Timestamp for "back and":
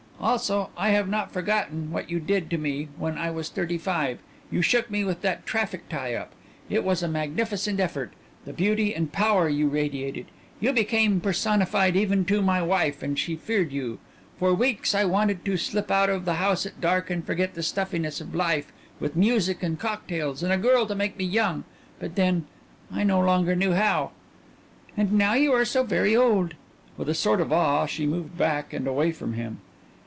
28.37-28.85